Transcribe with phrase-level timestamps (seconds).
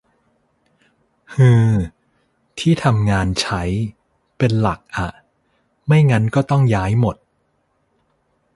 [1.33, 1.71] ฮือ
[2.59, 3.61] ที่ทำงานใช้
[4.37, 5.07] เป็นหลักอะ
[5.87, 7.15] ไม่งั้นก็ต้องย้ายหมด